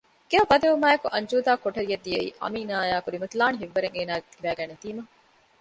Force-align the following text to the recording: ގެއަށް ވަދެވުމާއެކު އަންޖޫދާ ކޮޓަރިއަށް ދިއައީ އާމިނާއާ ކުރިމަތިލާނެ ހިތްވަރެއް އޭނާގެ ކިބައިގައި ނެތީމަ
ގެއަށް 0.29 0.49
ވަދެވުމާއެކު 0.51 1.07
އަންޖޫދާ 1.13 1.51
ކޮޓަރިއަށް 1.63 2.03
ދިއައީ 2.05 2.27
އާމިނާއާ 2.41 2.95
ކުރިމަތިލާނެ 3.05 3.55
ހިތްވަރެއް 3.61 3.95
އޭނާގެ 3.97 4.27
ކިބައިގައި 4.33 4.69
ނެތީމަ 4.71 5.01